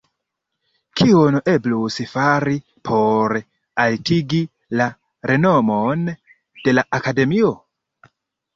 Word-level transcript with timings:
Kion 1.01 1.35
eblus 1.51 1.97
fari 2.13 2.57
por 2.89 3.37
altigi 3.85 4.41
la 4.81 4.89
renomon 5.33 6.05
de 6.67 6.77
la 6.79 6.89
Akademio? 7.03 7.55